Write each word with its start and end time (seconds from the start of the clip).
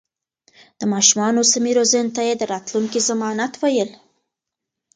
د 0.79 0.81
ماشومانو 0.93 1.41
سمې 1.53 1.71
روزنې 1.77 2.11
ته 2.15 2.21
يې 2.27 2.33
د 2.37 2.43
راتلونکي 2.53 2.99
ضمانت 3.09 3.53
ويل. 3.61 3.89